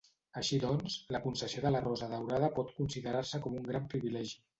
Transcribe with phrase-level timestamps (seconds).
[0.39, 4.35] Així doncs, la concessió de la Rosa Daurada pot considerar-se com un gran privilegi.